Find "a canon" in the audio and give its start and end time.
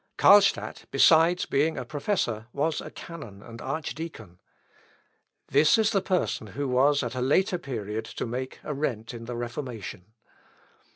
2.81-3.43